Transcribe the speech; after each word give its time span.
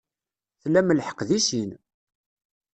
Tlam 0.61 0.89
lḥeqq 0.97 1.19
deg 1.29 1.41
sin. 1.47 1.71